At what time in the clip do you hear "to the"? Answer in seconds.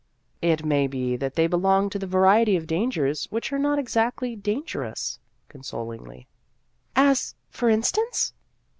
1.91-2.07